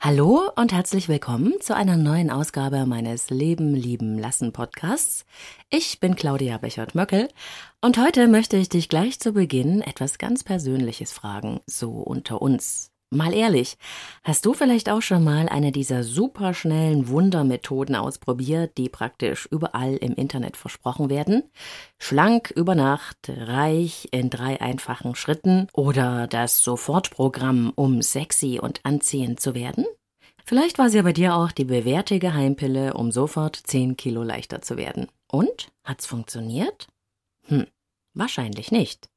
Hallo 0.00 0.48
und 0.54 0.72
herzlich 0.72 1.08
willkommen 1.08 1.54
zu 1.60 1.74
einer 1.74 1.96
neuen 1.96 2.30
Ausgabe 2.30 2.86
meines 2.86 3.30
Leben 3.30 3.74
lieben 3.74 4.16
lassen 4.16 4.52
Podcasts. 4.52 5.26
Ich 5.70 5.98
bin 5.98 6.14
Claudia 6.14 6.56
Bechert-Möckel 6.56 7.28
und 7.80 7.98
heute 7.98 8.28
möchte 8.28 8.56
ich 8.56 8.68
dich 8.68 8.88
gleich 8.88 9.18
zu 9.18 9.32
Beginn 9.32 9.80
etwas 9.80 10.18
ganz 10.18 10.44
Persönliches 10.44 11.10
fragen, 11.10 11.58
so 11.66 11.90
unter 11.90 12.40
uns. 12.40 12.92
Mal 13.10 13.32
ehrlich, 13.32 13.78
hast 14.22 14.44
du 14.44 14.52
vielleicht 14.52 14.90
auch 14.90 15.00
schon 15.00 15.24
mal 15.24 15.48
eine 15.48 15.72
dieser 15.72 16.04
superschnellen 16.04 17.08
Wundermethoden 17.08 17.96
ausprobiert, 17.96 18.76
die 18.76 18.90
praktisch 18.90 19.46
überall 19.50 19.96
im 19.96 20.14
Internet 20.14 20.58
versprochen 20.58 21.08
werden? 21.08 21.44
Schlank 21.98 22.50
über 22.50 22.74
Nacht, 22.74 23.16
reich 23.28 24.08
in 24.10 24.28
drei 24.28 24.60
einfachen 24.60 25.14
Schritten 25.14 25.68
oder 25.72 26.26
das 26.26 26.58
Sofortprogramm, 26.58 27.72
um 27.76 28.02
sexy 28.02 28.60
und 28.60 28.80
anziehend 28.84 29.40
zu 29.40 29.54
werden? 29.54 29.86
Vielleicht 30.44 30.76
war 30.76 30.90
sie 30.90 31.00
bei 31.00 31.14
dir 31.14 31.34
auch 31.34 31.50
die 31.50 31.64
bewährte 31.64 32.18
Geheimpille, 32.18 32.92
um 32.92 33.10
sofort 33.10 33.56
10 33.56 33.96
Kilo 33.96 34.22
leichter 34.22 34.60
zu 34.60 34.76
werden. 34.76 35.06
Und? 35.30 35.68
Hat's 35.82 36.04
funktioniert? 36.04 36.88
Hm, 37.46 37.66
wahrscheinlich 38.12 38.70
nicht. 38.70 39.08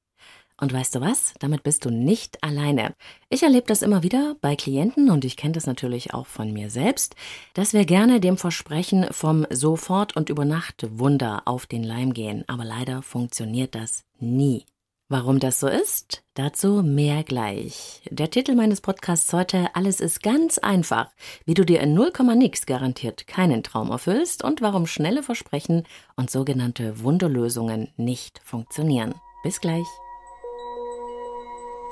Und 0.62 0.72
weißt 0.72 0.94
du 0.94 1.02
was? 1.02 1.34
Damit 1.40 1.64
bist 1.64 1.86
du 1.86 1.90
nicht 1.90 2.44
alleine. 2.44 2.94
Ich 3.30 3.42
erlebe 3.42 3.66
das 3.66 3.82
immer 3.82 4.04
wieder 4.04 4.36
bei 4.42 4.56
Klienten 4.56 5.10
und 5.10 5.26
ich 5.26 5.36
kenne 5.36 5.54
das 5.54 5.66
natürlich 5.66 6.14
auch 6.14 6.28
von 6.28 6.54
mir 6.54 6.70
selbst, 6.70 7.16
dass 7.56 7.74
wir 7.74 7.84
gerne 7.84 8.20
dem 8.20 8.38
Versprechen 8.38 9.08
vom 9.10 9.48
Sofort 9.50 10.16
und 10.16 10.30
über 10.30 10.46
Nacht 10.46 10.86
Wunder 11.00 11.42
auf 11.46 11.66
den 11.66 11.84
Leim 11.84 12.14
gehen. 12.14 12.44
Aber 12.48 12.64
leider 12.64 13.02
funktioniert 13.02 13.74
das 13.74 14.04
nie. 14.20 14.66
Warum 15.10 15.40
das 15.40 15.60
so 15.60 15.68
ist? 15.68 16.24
Dazu 16.36 16.84
mehr 16.84 17.24
gleich. 17.24 18.04
Der 18.12 18.30
Titel 18.30 18.54
meines 18.54 18.82
Podcasts 18.82 19.34
heute 19.34 19.76
Alles 19.76 20.00
ist 20.00 20.22
ganz 20.22 20.60
einfach, 20.60 21.10
wie 21.44 21.56
du 21.56 21.66
dir 21.66 21.82
in 21.82 21.96
0, 21.96 22.14
nix 22.36 22.68
garantiert 22.68 23.26
keinen 23.26 23.64
Traum 23.64 23.90
erfüllst 23.90 24.44
und 24.44 24.62
warum 24.62 24.86
schnelle 24.86 25.24
Versprechen 25.24 25.88
und 26.16 26.30
sogenannte 26.30 27.02
Wunderlösungen 27.04 27.90
nicht 27.98 28.40
funktionieren. 28.46 29.16
Bis 29.44 29.60
gleich. 29.60 29.88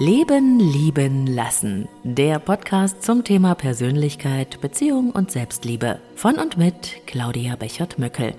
Leben, 0.01 0.59
lieben, 0.59 1.27
lassen. 1.27 1.89
Der 2.05 2.39
Podcast 2.39 3.03
zum 3.03 3.25
Thema 3.25 3.53
Persönlichkeit, 3.53 4.61
Beziehung 4.61 5.11
und 5.11 5.29
Selbstliebe. 5.29 5.99
Von 6.15 6.35
und 6.39 6.55
mit 6.55 7.05
Claudia 7.05 7.57
Bechert-Möckel. 7.57 8.33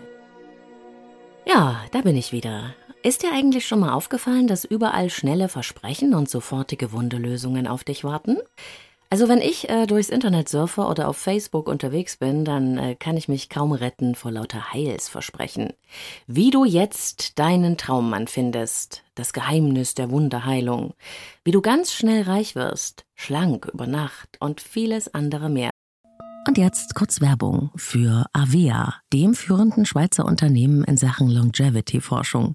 Ja, 1.46 1.84
da 1.92 2.00
bin 2.00 2.16
ich 2.16 2.32
wieder. 2.32 2.74
Ist 3.02 3.22
dir 3.22 3.32
eigentlich 3.34 3.66
schon 3.66 3.80
mal 3.80 3.92
aufgefallen, 3.92 4.46
dass 4.46 4.64
überall 4.64 5.10
schnelle 5.10 5.50
Versprechen 5.50 6.14
und 6.14 6.30
sofortige 6.30 6.92
Wunderlösungen 6.92 7.66
auf 7.66 7.84
dich 7.84 8.04
warten? 8.04 8.38
Also 9.12 9.28
wenn 9.28 9.40
ich 9.40 9.68
äh, 9.68 9.86
durchs 9.86 10.08
Internet 10.08 10.48
surfe 10.48 10.82
oder 10.82 11.08
auf 11.08 11.16
Facebook 11.16 11.66
unterwegs 11.68 12.16
bin, 12.16 12.44
dann 12.44 12.78
äh, 12.78 12.94
kann 12.94 13.16
ich 13.16 13.26
mich 13.26 13.48
kaum 13.48 13.72
retten 13.72 14.14
vor 14.14 14.30
lauter 14.30 14.72
Heilsversprechen. 14.72 15.72
Wie 16.28 16.52
du 16.52 16.64
jetzt 16.64 17.40
deinen 17.40 17.76
Traummann 17.76 18.28
findest, 18.28 19.02
das 19.16 19.32
Geheimnis 19.32 19.94
der 19.94 20.12
Wunderheilung, 20.12 20.94
wie 21.42 21.50
du 21.50 21.60
ganz 21.60 21.92
schnell 21.92 22.22
reich 22.22 22.54
wirst, 22.54 23.04
schlank 23.16 23.66
über 23.66 23.88
Nacht 23.88 24.36
und 24.38 24.60
vieles 24.60 25.12
andere 25.12 25.50
mehr. 25.50 25.70
Und 26.46 26.56
jetzt 26.56 26.94
kurz 26.94 27.20
Werbung 27.20 27.70
für 27.74 28.26
Avea, 28.32 28.94
dem 29.12 29.34
führenden 29.34 29.86
Schweizer 29.86 30.24
Unternehmen 30.24 30.84
in 30.84 30.96
Sachen 30.96 31.28
Longevity-Forschung. 31.28 32.54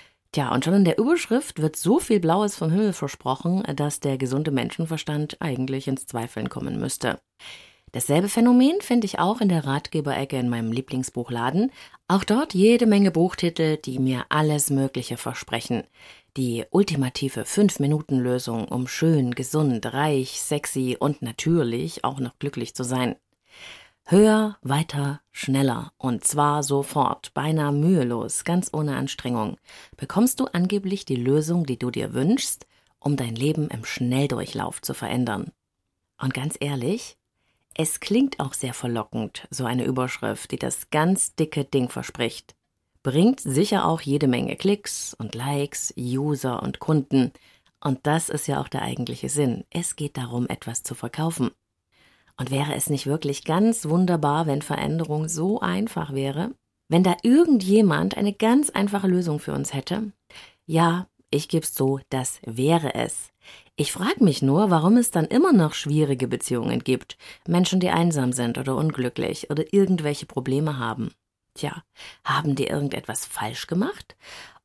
Tja, 0.33 0.53
und 0.53 0.63
schon 0.63 0.73
in 0.73 0.85
der 0.85 0.97
Überschrift 0.97 1.61
wird 1.61 1.75
so 1.75 1.99
viel 1.99 2.21
Blaues 2.21 2.55
vom 2.55 2.71
Himmel 2.71 2.93
versprochen, 2.93 3.63
dass 3.75 3.99
der 3.99 4.17
gesunde 4.17 4.51
Menschenverstand 4.51 5.41
eigentlich 5.41 5.89
ins 5.89 6.05
Zweifeln 6.07 6.47
kommen 6.47 6.79
müsste. 6.79 7.19
Dasselbe 7.91 8.29
Phänomen 8.29 8.79
finde 8.79 9.05
ich 9.05 9.19
auch 9.19 9.41
in 9.41 9.49
der 9.49 9.65
Ratgeberecke 9.65 10.37
in 10.39 10.47
meinem 10.47 10.71
Lieblingsbuchladen. 10.71 11.71
Auch 12.07 12.23
dort 12.23 12.53
jede 12.53 12.85
Menge 12.85 13.11
Buchtitel, 13.11 13.75
die 13.75 13.99
mir 13.99 14.25
alles 14.29 14.69
Mögliche 14.69 15.17
versprechen. 15.17 15.83
Die 16.37 16.63
ultimative 16.71 17.41
5-Minuten-Lösung, 17.41 18.69
um 18.69 18.87
schön, 18.87 19.35
gesund, 19.35 19.93
reich, 19.93 20.39
sexy 20.39 20.95
und 20.97 21.21
natürlich 21.21 22.05
auch 22.05 22.21
noch 22.21 22.39
glücklich 22.39 22.73
zu 22.73 22.85
sein. 22.85 23.17
Höher, 24.05 24.57
weiter, 24.61 25.21
schneller 25.31 25.93
und 25.97 26.25
zwar 26.25 26.63
sofort, 26.63 27.33
beinahe 27.33 27.71
mühelos, 27.71 28.43
ganz 28.43 28.69
ohne 28.73 28.97
Anstrengung, 28.97 29.57
bekommst 29.95 30.39
du 30.39 30.45
angeblich 30.45 31.05
die 31.05 31.15
Lösung, 31.15 31.65
die 31.65 31.79
du 31.79 31.91
dir 31.91 32.13
wünschst, 32.13 32.67
um 32.99 33.15
dein 33.15 33.35
Leben 33.35 33.69
im 33.69 33.85
Schnelldurchlauf 33.85 34.81
zu 34.81 34.93
verändern. 34.93 35.51
Und 36.19 36.33
ganz 36.33 36.57
ehrlich, 36.59 37.17
es 37.73 38.01
klingt 38.01 38.39
auch 38.39 38.53
sehr 38.53 38.73
verlockend, 38.73 39.47
so 39.49 39.65
eine 39.65 39.85
Überschrift, 39.85 40.51
die 40.51 40.59
das 40.59 40.89
ganz 40.89 41.35
dicke 41.35 41.63
Ding 41.63 41.87
verspricht. 41.87 42.55
Bringt 43.03 43.39
sicher 43.39 43.85
auch 43.85 44.01
jede 44.01 44.27
Menge 44.27 44.57
Klicks 44.57 45.13
und 45.13 45.35
Likes, 45.35 45.93
User 45.97 46.61
und 46.61 46.79
Kunden. 46.79 47.31
Und 47.79 47.99
das 48.03 48.29
ist 48.29 48.47
ja 48.47 48.61
auch 48.61 48.67
der 48.67 48.81
eigentliche 48.81 49.29
Sinn. 49.29 49.63
Es 49.69 49.95
geht 49.95 50.17
darum, 50.17 50.47
etwas 50.47 50.83
zu 50.83 50.95
verkaufen. 50.95 51.51
Und 52.41 52.49
wäre 52.49 52.73
es 52.73 52.89
nicht 52.89 53.05
wirklich 53.05 53.43
ganz 53.43 53.87
wunderbar, 53.87 54.47
wenn 54.47 54.63
Veränderung 54.63 55.29
so 55.29 55.59
einfach 55.59 56.11
wäre? 56.11 56.55
Wenn 56.89 57.03
da 57.03 57.15
irgendjemand 57.21 58.17
eine 58.17 58.33
ganz 58.33 58.71
einfache 58.71 59.07
Lösung 59.07 59.37
für 59.37 59.53
uns 59.53 59.75
hätte? 59.75 60.11
Ja, 60.65 61.05
ich 61.29 61.49
geb's 61.49 61.75
so, 61.75 61.99
das 62.09 62.39
wäre 62.43 62.95
es. 62.95 63.29
Ich 63.75 63.91
frage 63.91 64.23
mich 64.23 64.41
nur, 64.41 64.71
warum 64.71 64.97
es 64.97 65.11
dann 65.11 65.25
immer 65.25 65.53
noch 65.53 65.75
schwierige 65.75 66.27
Beziehungen 66.27 66.83
gibt, 66.83 67.15
Menschen, 67.47 67.79
die 67.79 67.91
einsam 67.91 68.33
sind 68.33 68.57
oder 68.57 68.75
unglücklich 68.75 69.51
oder 69.51 69.71
irgendwelche 69.71 70.25
Probleme 70.25 70.79
haben. 70.79 71.11
Tja, 71.53 71.83
haben 72.25 72.55
die 72.55 72.65
irgendetwas 72.65 73.23
falsch 73.23 73.67
gemacht? 73.67 74.15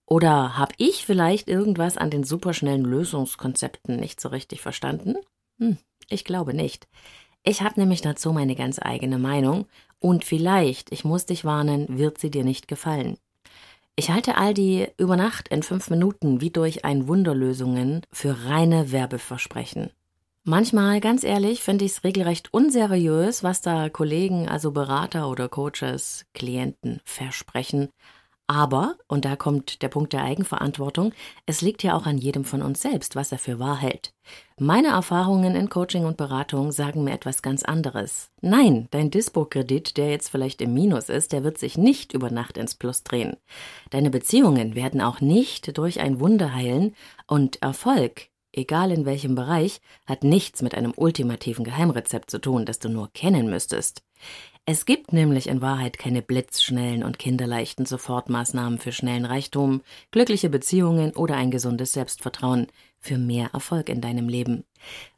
Oder 0.07 0.57
habe 0.57 0.73
ich 0.79 1.05
vielleicht 1.05 1.47
irgendwas 1.47 1.99
an 1.99 2.09
den 2.09 2.25
superschnellen 2.25 2.87
Lösungskonzepten 2.87 4.01
nicht 4.01 4.19
so 4.19 4.31
richtig 4.31 4.63
verstanden? 4.63 5.17
Hm, 5.59 5.77
ich 6.09 6.25
glaube 6.25 6.55
nicht. 6.55 6.89
Ich 7.49 7.63
habe 7.63 7.79
nämlich 7.79 8.01
dazu 8.01 8.33
meine 8.33 8.57
ganz 8.57 8.81
eigene 8.83 9.19
Meinung 9.19 9.67
und 10.01 10.25
vielleicht, 10.25 10.91
ich 10.91 11.05
muss 11.05 11.27
dich 11.27 11.45
warnen, 11.45 11.87
wird 11.97 12.19
sie 12.19 12.29
dir 12.29 12.43
nicht 12.43 12.67
gefallen. 12.67 13.19
Ich 13.95 14.11
halte 14.11 14.37
all 14.37 14.53
die 14.53 14.89
über 14.99 15.17
Nacht 15.17 15.47
in 15.47 15.63
fünf 15.63 15.89
Minuten 15.89 16.41
wie 16.41 16.51
durch 16.51 16.85
ein 16.85 17.07
Wunderlösungen 17.07 18.03
für 18.11 18.47
reine 18.47 18.91
Werbeversprechen. 18.91 19.91
Manchmal, 20.43 21.01
ganz 21.01 21.23
ehrlich, 21.23 21.63
finde 21.63 21.85
ich 21.85 21.93
es 21.93 22.05
regelrecht 22.05 22.53
unseriös, 22.53 23.45
was 23.45 23.61
da 23.61 23.91
Kollegen, 23.91 24.49
also 24.49 24.73
Berater 24.73 25.31
oder 25.31 25.49
Coaches, 25.49 26.27
Klienten 26.35 27.01
versprechen. 27.05 27.91
Aber, 28.49 28.97
und 29.09 29.25
da 29.25 29.35
kommt 29.35 29.83
der 29.83 29.89
Punkt 29.89 30.13
der 30.13 30.23
Eigenverantwortung, 30.23 31.13
es 31.47 31.63
liegt 31.63 31.83
ja 31.83 31.97
auch 31.97 32.07
an 32.07 32.17
jedem 32.17 32.45
von 32.45 32.63
uns 32.63 32.81
selbst, 32.81 33.17
was 33.17 33.33
er 33.33 33.39
für 33.39 33.59
wahr 33.59 33.81
hält. 33.81 34.13
Meine 34.57 34.89
Erfahrungen 34.89 35.57
in 35.57 35.69
Coaching 35.69 36.05
und 36.05 36.17
Beratung 36.17 36.71
sagen 36.71 37.03
mir 37.03 37.13
etwas 37.13 37.43
ganz 37.43 37.65
anderes. 37.65 38.31
Nein, 38.41 38.87
dein 38.93 39.11
Dispo-Kredit, 39.11 39.97
der 39.97 40.11
jetzt 40.11 40.29
vielleicht 40.29 40.63
im 40.63 40.75
Minus 40.75 41.09
ist, 41.09 41.33
der 41.33 41.43
wird 41.43 41.59
sich 41.59 41.77
nicht 41.77 42.13
über 42.13 42.31
Nacht 42.31 42.57
ins 42.57 42.77
Plus 42.77 43.03
drehen. 43.03 43.37
Deine 43.91 44.11
Beziehungen 44.11 44.77
werden 44.77 45.01
auch 45.01 45.21
nicht 45.21 45.77
durch 45.77 45.99
ein 45.99 46.21
Wunder 46.21 46.55
heilen 46.55 46.95
und 47.27 47.63
Erfolg, 47.63 48.29
egal 48.53 48.93
in 48.93 49.07
welchem 49.07 49.35
Bereich, 49.35 49.81
hat 50.07 50.23
nichts 50.23 50.63
mit 50.63 50.75
einem 50.75 50.93
ultimativen 50.97 51.65
Geheimrezept 51.65 52.31
zu 52.31 52.41
tun, 52.41 52.65
das 52.65 52.79
du 52.79 52.89
nur 52.89 53.13
kennen 53.13 53.51
müsstest. 53.51 54.03
Es 54.69 54.85
gibt 54.85 55.13
nämlich 55.13 55.47
in 55.47 55.63
Wahrheit 55.63 55.97
keine 55.97 56.23
blitzschnellen 56.23 57.05
und 57.05 57.21
kinderleichten 57.21 57.87
Sofortmaßnahmen 57.87 58.81
für 58.81 58.91
schnellen 58.91 59.25
Reichtum, 59.25 59.81
glückliche 60.11 60.51
Beziehungen 60.51 61.15
oder 61.15 61.37
ein 61.37 61.53
gesundes 61.53 61.93
Selbstvertrauen 61.93 62.67
für 62.99 63.17
mehr 63.17 63.51
Erfolg 63.53 63.89
in 63.89 64.01
deinem 64.01 64.29
Leben. 64.29 64.65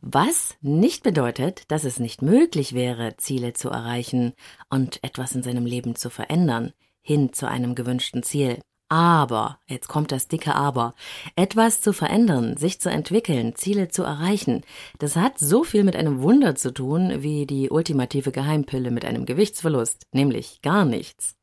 Was 0.02 0.58
nicht 0.60 1.02
bedeutet, 1.02 1.62
dass 1.68 1.84
es 1.84 1.98
nicht 1.98 2.20
möglich 2.20 2.74
wäre, 2.74 3.16
Ziele 3.16 3.54
zu 3.54 3.70
erreichen 3.70 4.34
und 4.68 5.02
etwas 5.02 5.34
in 5.34 5.42
seinem 5.42 5.64
Leben 5.64 5.96
zu 5.96 6.10
verändern, 6.10 6.74
hin 7.00 7.32
zu 7.32 7.48
einem 7.48 7.74
gewünschten 7.74 8.22
Ziel. 8.22 8.60
Aber, 8.88 9.58
jetzt 9.66 9.88
kommt 9.88 10.12
das 10.12 10.28
dicke 10.28 10.54
Aber, 10.54 10.94
etwas 11.36 11.82
zu 11.82 11.92
verändern, 11.92 12.56
sich 12.56 12.80
zu 12.80 12.90
entwickeln, 12.90 13.54
Ziele 13.54 13.88
zu 13.88 14.02
erreichen, 14.02 14.62
das 14.98 15.14
hat 15.14 15.38
so 15.38 15.62
viel 15.62 15.84
mit 15.84 15.94
einem 15.94 16.22
Wunder 16.22 16.54
zu 16.54 16.72
tun 16.72 17.22
wie 17.22 17.44
die 17.46 17.68
ultimative 17.68 18.32
Geheimpille 18.32 18.90
mit 18.90 19.04
einem 19.04 19.26
Gewichtsverlust, 19.26 20.06
nämlich 20.12 20.62
gar 20.62 20.86
nichts. 20.86 21.36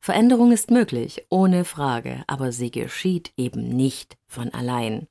Veränderung 0.00 0.52
ist 0.52 0.70
möglich, 0.70 1.26
ohne 1.28 1.64
Frage, 1.64 2.24
aber 2.26 2.50
sie 2.50 2.70
geschieht 2.70 3.32
eben 3.36 3.68
nicht 3.68 4.16
von 4.26 4.52
allein. 4.52 5.06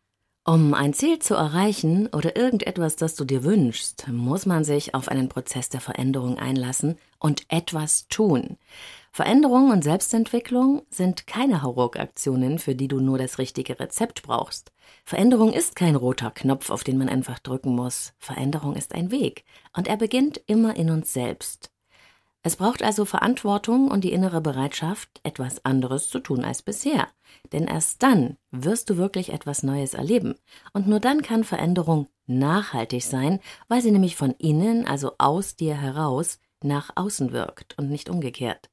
Um 0.50 0.74
ein 0.74 0.94
Ziel 0.94 1.20
zu 1.20 1.34
erreichen 1.34 2.08
oder 2.08 2.38
irgendetwas, 2.38 2.96
das 2.96 3.16
du 3.16 3.26
dir 3.26 3.44
wünschst, 3.44 4.08
muss 4.08 4.46
man 4.46 4.64
sich 4.64 4.96
auf 4.96 5.10
einen 5.10 5.28
Prozess 5.28 5.68
der 5.68 5.82
Veränderung 5.82 6.40
einlassen 6.40 6.96
und 7.20 7.44
etwas 7.50 8.08
tun. 8.08 8.56
Veränderung 9.12 9.72
und 9.72 9.84
Selbstentwicklung 9.84 10.84
sind 10.90 11.28
keine 11.28 11.64
Hauruck-Aktionen, 11.64 12.60
für 12.60 12.76
die 12.76 12.88
du 12.88 13.02
nur 13.02 13.18
das 13.18 13.40
richtige 13.40 13.78
Rezept 13.78 14.24
brauchst. 14.24 14.72
Veränderung 15.04 15.52
ist 15.52 15.76
kein 15.76 15.98
roter 15.98 16.32
Knopf, 16.32 16.70
auf 16.70 16.86
den 16.86 16.98
man 16.98 17.10
einfach 17.10 17.40
drücken 17.40 17.76
muss. 17.76 18.14
Veränderung 18.18 18.78
ist 18.78 18.96
ein 18.96 19.12
Weg 19.12 19.44
und 19.76 19.90
er 19.90 19.98
beginnt 19.98 20.40
immer 20.48 20.78
in 20.78 20.90
uns 20.92 21.12
selbst. 21.12 21.72
Es 22.48 22.56
braucht 22.56 22.82
also 22.82 23.04
Verantwortung 23.04 23.92
und 23.92 24.06
die 24.06 24.14
innere 24.14 24.40
Bereitschaft, 24.40 25.20
etwas 25.24 25.66
anderes 25.66 26.08
zu 26.08 26.20
tun 26.20 26.46
als 26.46 26.62
bisher. 26.62 27.10
Denn 27.52 27.66
erst 27.66 28.02
dann 28.02 28.38
wirst 28.52 28.90
du 28.90 28.96
wirklich 28.96 29.34
etwas 29.34 29.64
Neues 29.64 29.94
erleben. 29.94 30.34
Und 30.72 30.88
nur 30.88 31.02
dann 31.02 31.22
kann 31.22 31.44
Veränderung 31.44 32.08
nachhaltig 32.26 33.04
sein, 33.04 33.42
weil 33.68 33.82
sie 33.82 33.92
nämlich 33.92 34.16
von 34.16 34.32
innen, 34.32 34.88
also 34.88 35.12
aus 35.18 35.58
dir 35.58 35.76
heraus, 35.76 36.40
nach 36.64 36.92
außen 36.96 37.34
wirkt 37.34 37.78
und 37.78 37.90
nicht 37.90 38.10
umgekehrt. 38.10 38.70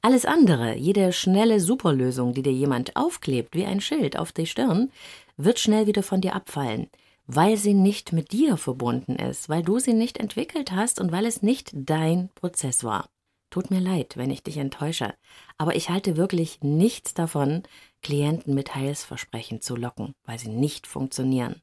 Alles 0.00 0.24
andere, 0.24 0.74
jede 0.74 1.12
schnelle 1.12 1.60
Superlösung, 1.60 2.32
die 2.32 2.42
dir 2.42 2.54
jemand 2.54 2.96
aufklebt 2.96 3.54
wie 3.54 3.66
ein 3.66 3.82
Schild 3.82 4.18
auf 4.18 4.32
die 4.32 4.46
Stirn, 4.46 4.90
wird 5.36 5.58
schnell 5.58 5.86
wieder 5.86 6.02
von 6.02 6.22
dir 6.22 6.34
abfallen, 6.34 6.88
weil 7.26 7.56
sie 7.56 7.74
nicht 7.74 8.12
mit 8.12 8.32
dir 8.32 8.56
verbunden 8.56 9.16
ist, 9.16 9.48
weil 9.48 9.62
du 9.62 9.78
sie 9.78 9.94
nicht 9.94 10.18
entwickelt 10.18 10.72
hast 10.72 11.00
und 11.00 11.12
weil 11.12 11.26
es 11.26 11.42
nicht 11.42 11.70
dein 11.74 12.30
Prozess 12.34 12.84
war. 12.84 13.08
Tut 13.50 13.70
mir 13.70 13.80
leid, 13.80 14.16
wenn 14.16 14.30
ich 14.30 14.42
dich 14.42 14.56
enttäusche, 14.56 15.14
aber 15.58 15.76
ich 15.76 15.88
halte 15.88 16.16
wirklich 16.16 16.60
nichts 16.62 17.14
davon, 17.14 17.62
Klienten 18.02 18.54
mit 18.54 18.74
Heilsversprechen 18.74 19.60
zu 19.60 19.76
locken, 19.76 20.14
weil 20.24 20.38
sie 20.38 20.48
nicht 20.48 20.86
funktionieren. 20.86 21.62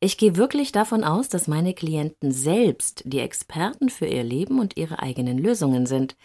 Ich 0.00 0.16
gehe 0.16 0.36
wirklich 0.36 0.70
davon 0.72 1.02
aus, 1.02 1.28
dass 1.28 1.48
meine 1.48 1.74
Klienten 1.74 2.30
selbst 2.30 3.02
die 3.04 3.18
Experten 3.18 3.88
für 3.88 4.06
ihr 4.06 4.22
Leben 4.22 4.60
und 4.60 4.76
ihre 4.76 5.00
eigenen 5.00 5.38
Lösungen 5.38 5.86
sind. 5.86 6.16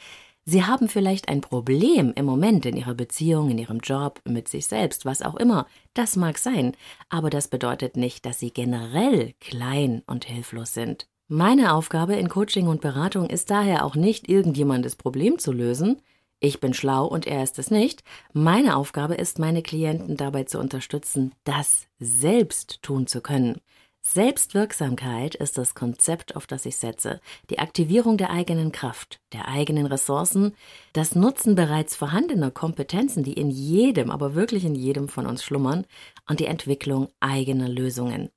Sie 0.46 0.66
haben 0.66 0.90
vielleicht 0.90 1.30
ein 1.30 1.40
Problem 1.40 2.12
im 2.16 2.26
Moment 2.26 2.66
in 2.66 2.76
Ihrer 2.76 2.94
Beziehung, 2.94 3.50
in 3.50 3.58
Ihrem 3.58 3.80
Job, 3.80 4.20
mit 4.26 4.50
sich 4.50 4.68
selbst, 4.68 5.06
was 5.06 5.22
auch 5.22 5.36
immer. 5.36 5.68
Das 5.94 6.18
mag 6.18 6.38
sein, 6.38 6.76
aber 7.08 7.30
das 7.30 7.48
bedeutet 7.48 7.96
nicht, 7.96 8.26
dass 8.26 8.40
Sie 8.40 8.52
generell 8.52 9.34
klein 9.40 10.02
und 10.06 10.26
hilflos 10.26 10.74
sind. 10.74 11.08
Meine 11.30 11.74
Aufgabe 11.74 12.16
in 12.16 12.28
Coaching 12.28 12.68
und 12.68 12.82
Beratung 12.82 13.30
ist 13.30 13.50
daher 13.50 13.86
auch 13.86 13.96
nicht, 13.96 14.28
irgendjemandes 14.28 14.98
Problem 14.98 15.40
zu 15.40 15.54
lösen. 15.54 16.02
Ich 16.42 16.60
bin 16.60 16.74
schlau 16.74 17.06
und 17.06 17.26
er 17.26 17.42
ist 17.42 17.58
es 17.58 17.72
nicht. 17.72 18.04
Meine 18.34 18.76
Aufgabe 18.76 19.16
ist, 19.16 19.40
meine 19.40 19.62
Klienten 19.62 20.18
dabei 20.18 20.44
zu 20.44 20.60
unterstützen, 20.60 21.34
das 21.46 21.88
selbst 22.00 22.82
tun 22.82 23.08
zu 23.08 23.22
können. 23.22 23.62
Selbstwirksamkeit 24.06 25.34
ist 25.34 25.58
das 25.58 25.76
Konzept, 25.76 26.36
auf 26.36 26.46
das 26.46 26.66
ich 26.66 26.76
setze. 26.76 27.22
Die 27.50 27.60
Aktivierung 27.60 28.18
der 28.18 28.32
eigenen 28.32 28.74
Kraft, 28.74 29.22
der 29.32 29.48
eigenen 29.48 29.86
Ressourcen, 29.86 30.54
das 30.92 31.16
Nutzen 31.16 31.56
bereits 31.56 31.96
vorhandener 31.96 32.52
Kompetenzen, 32.52 33.24
die 33.24 33.34
in 33.34 33.50
jedem, 33.50 34.12
aber 34.12 34.36
wirklich 34.36 34.66
in 34.66 34.76
jedem 34.76 35.08
von 35.08 35.26
uns 35.26 35.44
schlummern, 35.44 35.86
und 36.28 36.42
die 36.42 36.46
Entwicklung 36.46 37.08
eigener 37.22 37.70
Lösungen. 37.70 38.30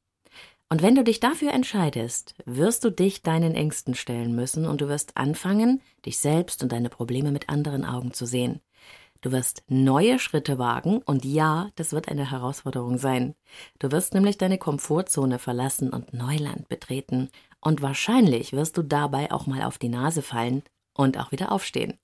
Und 0.68 0.82
wenn 0.82 0.94
du 0.94 1.04
dich 1.04 1.20
dafür 1.20 1.52
entscheidest, 1.52 2.34
wirst 2.44 2.84
du 2.84 2.90
dich 2.90 3.22
deinen 3.22 3.54
Ängsten 3.54 3.94
stellen 3.94 4.34
müssen 4.34 4.66
und 4.66 4.80
du 4.80 4.88
wirst 4.88 5.16
anfangen, 5.16 5.82
dich 6.04 6.18
selbst 6.18 6.62
und 6.62 6.72
deine 6.72 6.90
Probleme 6.90 7.32
mit 7.32 7.48
anderen 7.48 7.84
Augen 7.84 8.12
zu 8.12 8.24
sehen. 8.24 8.60
Du 9.20 9.32
wirst 9.32 9.62
neue 9.68 10.18
Schritte 10.18 10.58
wagen 10.58 11.02
und 11.04 11.24
ja, 11.24 11.70
das 11.76 11.92
wird 11.92 12.08
eine 12.08 12.30
Herausforderung 12.30 12.98
sein. 12.98 13.34
Du 13.78 13.90
wirst 13.90 14.14
nämlich 14.14 14.38
deine 14.38 14.58
Komfortzone 14.58 15.38
verlassen 15.38 15.90
und 15.90 16.12
Neuland 16.12 16.68
betreten 16.68 17.30
und 17.60 17.82
wahrscheinlich 17.82 18.52
wirst 18.52 18.76
du 18.76 18.82
dabei 18.82 19.32
auch 19.32 19.46
mal 19.46 19.62
auf 19.62 19.78
die 19.78 19.88
Nase 19.88 20.22
fallen 20.22 20.62
und 20.94 21.18
auch 21.18 21.32
wieder 21.32 21.52
aufstehen. 21.52 21.98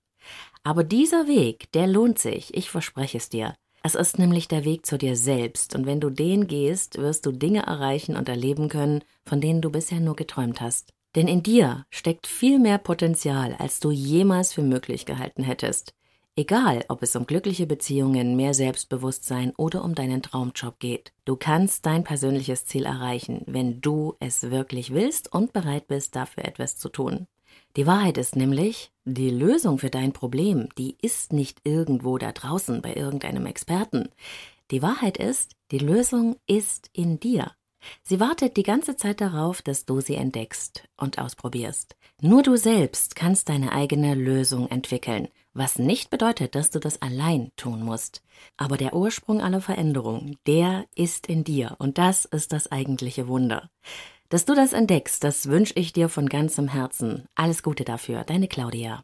Aber 0.63 0.83
dieser 0.83 1.27
Weg, 1.27 1.71
der 1.73 1.87
lohnt 1.87 2.19
sich, 2.19 2.53
ich 2.55 2.69
verspreche 2.69 3.17
es 3.17 3.29
dir. 3.29 3.55
Es 3.85 3.95
ist 3.95 4.17
nämlich 4.17 4.47
der 4.47 4.63
Weg 4.63 4.85
zu 4.85 4.97
dir 4.97 5.17
selbst 5.17 5.75
und 5.75 5.85
wenn 5.85 5.99
du 5.99 6.09
den 6.09 6.47
gehst, 6.47 6.97
wirst 6.97 7.25
du 7.25 7.33
Dinge 7.33 7.63
erreichen 7.63 8.15
und 8.15 8.29
erleben 8.29 8.69
können, 8.69 9.03
von 9.25 9.41
denen 9.41 9.61
du 9.61 9.69
bisher 9.69 9.99
nur 9.99 10.15
geträumt 10.15 10.61
hast. 10.61 10.93
Denn 11.15 11.27
in 11.27 11.43
dir 11.43 11.85
steckt 11.89 12.25
viel 12.25 12.59
mehr 12.59 12.77
Potenzial, 12.77 13.55
als 13.59 13.79
du 13.79 13.91
jemals 13.91 14.53
für 14.53 14.63
möglich 14.63 15.05
gehalten 15.05 15.43
hättest. 15.43 15.93
Egal, 16.35 16.83
ob 16.87 17.03
es 17.03 17.15
um 17.15 17.27
glückliche 17.27 17.67
Beziehungen, 17.67 18.35
mehr 18.35 18.55
Selbstbewusstsein 18.55 19.53
oder 19.55 19.83
um 19.83 19.93
deinen 19.93 20.23
Traumjob 20.23 20.79
geht, 20.79 21.13
du 21.25 21.35
kannst 21.35 21.85
dein 21.85 22.03
persönliches 22.03 22.65
Ziel 22.65 22.85
erreichen, 22.85 23.43
wenn 23.45 23.81
du 23.81 24.15
es 24.19 24.49
wirklich 24.49 24.95
willst 24.95 25.31
und 25.31 25.53
bereit 25.53 25.87
bist, 25.87 26.15
dafür 26.15 26.45
etwas 26.45 26.75
zu 26.77 26.89
tun. 26.89 27.27
Die 27.75 27.85
Wahrheit 27.85 28.17
ist 28.17 28.35
nämlich, 28.35 28.91
die 29.05 29.29
Lösung 29.29 29.77
für 29.77 29.91
dein 29.91 30.11
Problem, 30.11 30.69
die 30.75 30.97
ist 31.03 31.33
nicht 31.33 31.59
irgendwo 31.65 32.17
da 32.17 32.31
draußen 32.31 32.81
bei 32.81 32.95
irgendeinem 32.95 33.45
Experten. 33.45 34.09
Die 34.71 34.81
Wahrheit 34.81 35.17
ist, 35.17 35.51
die 35.69 35.77
Lösung 35.77 36.37
ist 36.47 36.89
in 36.93 37.19
dir. 37.19 37.51
Sie 38.01 38.19
wartet 38.19 38.57
die 38.57 38.63
ganze 38.63 38.95
Zeit 38.95 39.21
darauf, 39.21 39.61
dass 39.61 39.85
du 39.85 40.01
sie 40.01 40.15
entdeckst 40.15 40.87
und 40.97 41.19
ausprobierst. 41.19 41.95
Nur 42.21 42.41
du 42.41 42.55
selbst 42.55 43.15
kannst 43.15 43.49
deine 43.49 43.71
eigene 43.71 44.15
Lösung 44.15 44.67
entwickeln 44.71 45.27
was 45.53 45.79
nicht 45.79 46.09
bedeutet, 46.09 46.55
dass 46.55 46.71
du 46.71 46.79
das 46.79 47.01
allein 47.01 47.51
tun 47.55 47.83
musst. 47.83 48.23
Aber 48.57 48.77
der 48.77 48.93
Ursprung 48.93 49.41
aller 49.41 49.61
Veränderung, 49.61 50.37
der 50.47 50.85
ist 50.95 51.27
in 51.27 51.43
dir 51.43 51.75
und 51.79 51.97
das 51.97 52.25
ist 52.25 52.53
das 52.53 52.71
eigentliche 52.71 53.27
Wunder. 53.27 53.69
Dass 54.29 54.45
du 54.45 54.55
das 54.55 54.73
entdeckst, 54.73 55.23
das 55.23 55.47
wünsche 55.47 55.75
ich 55.75 55.93
dir 55.93 56.09
von 56.09 56.27
ganzem 56.27 56.67
Herzen. 56.67 57.27
Alles 57.35 57.61
Gute 57.61 57.83
dafür, 57.83 58.23
deine 58.23 58.47
Claudia. 58.47 59.03